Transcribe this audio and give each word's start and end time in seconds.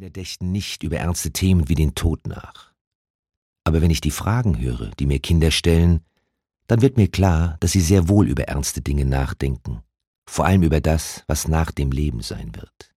Kinder 0.00 0.08
dächten 0.08 0.50
nicht 0.50 0.82
über 0.82 0.96
ernste 0.96 1.30
Themen 1.30 1.68
wie 1.68 1.74
den 1.74 1.94
Tod 1.94 2.26
nach. 2.26 2.72
Aber 3.64 3.82
wenn 3.82 3.90
ich 3.90 4.00
die 4.00 4.10
Fragen 4.10 4.58
höre, 4.58 4.92
die 4.92 5.04
mir 5.04 5.18
Kinder 5.18 5.50
stellen, 5.50 6.00
dann 6.68 6.80
wird 6.80 6.96
mir 6.96 7.08
klar, 7.08 7.58
dass 7.60 7.72
sie 7.72 7.82
sehr 7.82 8.08
wohl 8.08 8.26
über 8.26 8.44
ernste 8.44 8.80
Dinge 8.80 9.04
nachdenken, 9.04 9.82
vor 10.26 10.46
allem 10.46 10.62
über 10.62 10.80
das, 10.80 11.22
was 11.26 11.48
nach 11.48 11.70
dem 11.70 11.92
Leben 11.92 12.22
sein 12.22 12.54
wird. 12.54 12.94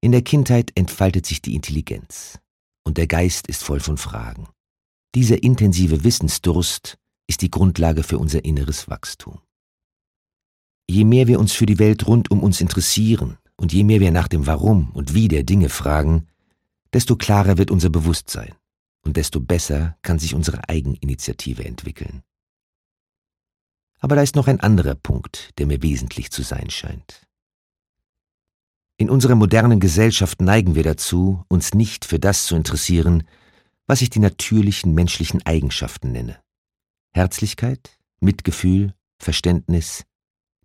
In 0.00 0.12
der 0.12 0.22
Kindheit 0.22 0.72
entfaltet 0.74 1.26
sich 1.26 1.42
die 1.42 1.54
Intelligenz 1.54 2.38
und 2.84 2.96
der 2.96 3.06
Geist 3.06 3.46
ist 3.46 3.62
voll 3.62 3.80
von 3.80 3.98
Fragen. 3.98 4.48
Dieser 5.14 5.42
intensive 5.42 6.02
Wissensdurst 6.02 6.96
ist 7.26 7.42
die 7.42 7.50
Grundlage 7.50 8.04
für 8.04 8.16
unser 8.16 8.42
inneres 8.46 8.88
Wachstum. 8.88 9.38
Je 10.88 11.04
mehr 11.04 11.26
wir 11.26 11.38
uns 11.38 11.52
für 11.52 11.66
die 11.66 11.78
Welt 11.78 12.06
rund 12.06 12.30
um 12.30 12.42
uns 12.42 12.62
interessieren 12.62 13.36
und 13.60 13.74
je 13.74 13.84
mehr 13.84 14.00
wir 14.00 14.10
nach 14.10 14.26
dem 14.26 14.46
Warum 14.46 14.90
und 14.92 15.12
Wie 15.12 15.28
der 15.28 15.42
Dinge 15.42 15.68
fragen, 15.68 16.26
desto 16.94 17.14
klarer 17.16 17.58
wird 17.58 17.70
unser 17.70 17.90
Bewusstsein 17.90 18.54
und 19.02 19.18
desto 19.18 19.38
besser 19.38 19.98
kann 20.00 20.18
sich 20.18 20.34
unsere 20.34 20.66
Eigeninitiative 20.66 21.64
entwickeln. 21.66 22.22
Aber 23.98 24.16
da 24.16 24.22
ist 24.22 24.34
noch 24.34 24.48
ein 24.48 24.60
anderer 24.60 24.94
Punkt, 24.94 25.50
der 25.58 25.66
mir 25.66 25.82
wesentlich 25.82 26.30
zu 26.30 26.42
sein 26.42 26.70
scheint. 26.70 27.26
In 28.96 29.10
unserer 29.10 29.34
modernen 29.34 29.78
Gesellschaft 29.78 30.40
neigen 30.40 30.74
wir 30.74 30.82
dazu, 30.82 31.44
uns 31.48 31.74
nicht 31.74 32.06
für 32.06 32.18
das 32.18 32.46
zu 32.46 32.56
interessieren, 32.56 33.24
was 33.86 34.00
ich 34.00 34.08
die 34.08 34.20
natürlichen 34.20 34.94
menschlichen 34.94 35.44
Eigenschaften 35.44 36.12
nenne. 36.12 36.40
Herzlichkeit, 37.12 37.98
Mitgefühl, 38.20 38.94
Verständnis, 39.18 40.04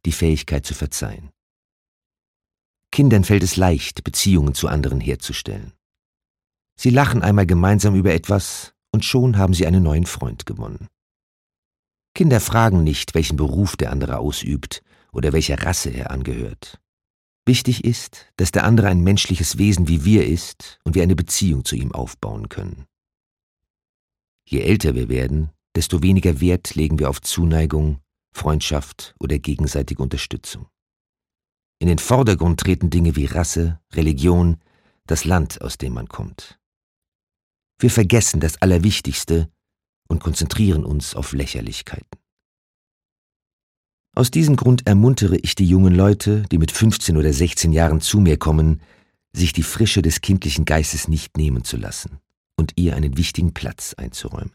die 0.05 0.13
Fähigkeit 0.13 0.65
zu 0.65 0.73
verzeihen. 0.73 1.31
Kindern 2.95 3.25
fällt 3.25 3.43
es 3.43 3.57
leicht, 3.57 4.05
Beziehungen 4.05 4.53
zu 4.53 4.69
anderen 4.69 5.01
herzustellen. 5.01 5.73
Sie 6.79 6.91
lachen 6.91 7.23
einmal 7.23 7.45
gemeinsam 7.45 7.93
über 7.93 8.13
etwas 8.13 8.73
und 8.93 9.03
schon 9.03 9.37
haben 9.37 9.53
sie 9.53 9.67
einen 9.67 9.83
neuen 9.83 10.05
Freund 10.05 10.45
gewonnen. 10.45 10.87
Kinder 12.13 12.39
fragen 12.39 12.85
nicht, 12.85 13.13
welchen 13.13 13.35
Beruf 13.35 13.75
der 13.75 13.91
andere 13.91 14.19
ausübt 14.19 14.81
oder 15.11 15.33
welcher 15.33 15.61
Rasse 15.61 15.89
er 15.89 16.09
angehört. 16.09 16.79
Wichtig 17.45 17.83
ist, 17.83 18.31
dass 18.37 18.51
der 18.51 18.63
andere 18.63 18.87
ein 18.87 19.01
menschliches 19.01 19.57
Wesen 19.57 19.89
wie 19.89 20.05
wir 20.05 20.25
ist 20.25 20.79
und 20.85 20.95
wir 20.95 21.03
eine 21.03 21.17
Beziehung 21.17 21.65
zu 21.65 21.75
ihm 21.75 21.91
aufbauen 21.91 22.47
können. 22.47 22.85
Je 24.47 24.61
älter 24.61 24.95
wir 24.95 25.09
werden, 25.09 25.49
desto 25.75 26.01
weniger 26.01 26.39
Wert 26.39 26.75
legen 26.75 26.97
wir 26.97 27.09
auf 27.09 27.21
Zuneigung, 27.21 27.99
Freundschaft 28.31 29.15
oder 29.19 29.37
gegenseitige 29.37 30.01
Unterstützung. 30.01 30.67
In 31.79 31.87
den 31.87 31.99
Vordergrund 31.99 32.59
treten 32.59 32.89
Dinge 32.89 33.15
wie 33.15 33.25
Rasse, 33.25 33.79
Religion, 33.93 34.57
das 35.07 35.25
Land, 35.25 35.61
aus 35.61 35.77
dem 35.77 35.93
man 35.93 36.07
kommt. 36.07 36.59
Wir 37.79 37.91
vergessen 37.91 38.39
das 38.39 38.61
Allerwichtigste 38.61 39.49
und 40.07 40.21
konzentrieren 40.21 40.85
uns 40.85 41.15
auf 41.15 41.33
Lächerlichkeiten. 41.33 42.19
Aus 44.15 44.31
diesem 44.31 44.55
Grund 44.55 44.87
ermuntere 44.87 45.35
ich 45.37 45.55
die 45.55 45.67
jungen 45.67 45.93
Leute, 45.93 46.43
die 46.43 46.57
mit 46.57 46.71
15 46.71 47.17
oder 47.17 47.33
16 47.33 47.73
Jahren 47.73 47.99
zu 47.99 48.19
mir 48.19 48.37
kommen, 48.37 48.81
sich 49.33 49.51
die 49.51 49.63
Frische 49.63 50.01
des 50.01 50.21
kindlichen 50.21 50.63
Geistes 50.63 51.09
nicht 51.09 51.35
nehmen 51.35 51.65
zu 51.65 51.75
lassen 51.75 52.19
und 52.55 52.71
ihr 52.77 52.95
einen 52.95 53.17
wichtigen 53.17 53.53
Platz 53.53 53.93
einzuräumen. 53.95 54.53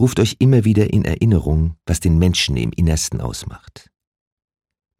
Ruft 0.00 0.18
euch 0.18 0.36
immer 0.40 0.64
wieder 0.64 0.92
in 0.92 1.04
Erinnerung, 1.04 1.76
was 1.86 2.00
den 2.00 2.18
Menschen 2.18 2.56
im 2.56 2.72
Innersten 2.72 3.20
ausmacht. 3.20 3.91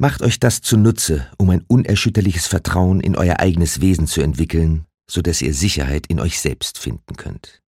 Macht 0.03 0.21
euch 0.23 0.41
das 0.41 0.63
zunutze, 0.63 1.31
um 1.39 1.49
ein 1.51 1.65
unerschütterliches 1.69 2.49
Vertrauen 2.49 2.99
in 2.99 3.15
euer 3.15 3.39
eigenes 3.39 3.81
Wesen 3.81 4.09
zu 4.09 4.21
entwickeln, 4.21 4.85
so 5.09 5.23
dass 5.23 5.41
ihr 5.41 5.55
Sicherheit 5.55 6.09
in 6.09 6.19
euch 6.19 6.41
selbst 6.41 6.81
finden 6.81 7.15
könnt. 7.15 7.63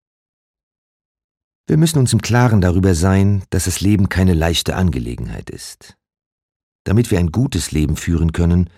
Wir 1.68 1.78
müssen 1.78 2.00
uns 2.00 2.12
im 2.12 2.24
Klaren 2.24 2.60
darüber 2.60 2.96
sein, 2.96 3.44
dass 3.52 3.66
das 3.66 3.82
Leben 3.82 4.10
keine 4.10 4.34
leichte 4.34 4.76
Angelegenheit 4.76 5.52
ist. 5.52 5.96
Damit 6.86 7.12
wir 7.12 7.20
ein 7.20 7.32
gutes 7.32 7.72
Leben 7.72 7.98
führen 7.98 8.32
können 8.32 8.72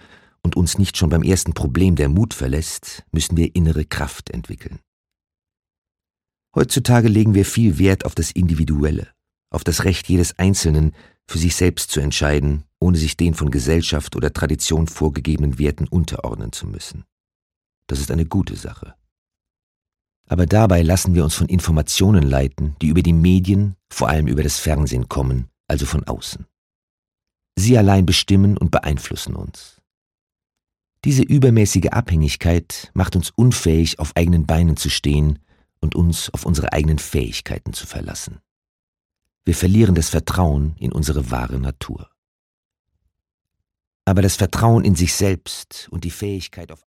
und 0.44 0.58
uns 0.58 0.78
nicht 0.78 0.98
schon 0.98 1.10
beim 1.10 1.24
ersten 1.24 1.54
Problem 1.54 1.96
der 1.96 2.10
Mut 2.10 2.34
verlässt, 2.34 3.06
müssen 3.14 3.38
wir 3.38 3.56
innere 3.56 3.86
Kraft 3.86 4.32
entwickeln. 4.32 4.80
Heutzutage 6.54 7.08
legen 7.08 7.34
wir 7.34 7.46
viel 7.46 7.80
Wert 7.80 8.04
auf 8.04 8.16
das 8.16 8.32
Individuelle, 8.32 9.14
auf 9.50 9.64
das 9.64 9.86
Recht 9.86 10.10
jedes 10.10 10.38
Einzelnen, 10.38 10.92
für 11.26 11.38
sich 11.38 11.56
selbst 11.56 11.90
zu 11.92 12.02
entscheiden, 12.02 12.66
ohne 12.86 12.98
sich 12.98 13.18
den 13.18 13.34
von 13.34 13.50
Gesellschaft 13.50 14.16
oder 14.16 14.32
Tradition 14.32 14.86
vorgegebenen 14.86 15.58
Werten 15.58 15.88
unterordnen 15.88 16.52
zu 16.52 16.68
müssen. 16.68 17.04
Das 17.88 18.00
ist 18.00 18.12
eine 18.12 18.26
gute 18.26 18.56
Sache. 18.56 18.94
Aber 20.28 20.46
dabei 20.46 20.84
lassen 20.84 21.16
wir 21.16 21.24
uns 21.24 21.34
von 21.34 21.48
Informationen 21.48 22.22
leiten, 22.22 22.76
die 22.82 22.88
über 22.88 23.02
die 23.02 23.14
Medien, 23.14 23.76
vor 23.90 24.10
allem 24.10 24.28
über 24.28 24.44
das 24.44 24.60
Fernsehen 24.60 25.10
kommen, 25.10 25.50
also 25.68 25.88
von 25.88 26.04
außen. 26.04 26.46
Sie 27.58 27.76
allein 27.76 28.06
bestimmen 28.06 28.56
und 28.56 28.70
beeinflussen 28.70 29.36
uns. 29.36 29.82
Diese 31.04 31.24
übermäßige 31.24 31.88
Abhängigkeit 31.88 32.92
macht 32.94 33.16
uns 33.16 33.32
unfähig, 33.32 33.98
auf 33.98 34.16
eigenen 34.16 34.46
Beinen 34.46 34.78
zu 34.78 34.90
stehen 34.90 35.40
und 35.80 35.96
uns 35.96 36.32
auf 36.36 36.46
unsere 36.46 36.72
eigenen 36.72 37.00
Fähigkeiten 37.00 37.74
zu 37.74 37.88
verlassen. 37.88 38.42
Wir 39.44 39.56
verlieren 39.56 39.96
das 39.96 40.10
Vertrauen 40.10 40.76
in 40.78 40.92
unsere 40.92 41.32
wahre 41.32 41.60
Natur. 41.60 42.10
Aber 44.06 44.22
das 44.22 44.36
Vertrauen 44.36 44.86
in 44.86 44.96
sich 44.96 45.14
selbst 45.14 45.88
und 45.90 46.04
die 46.04 46.12
Fähigkeit 46.12 46.72
auf 46.72 46.84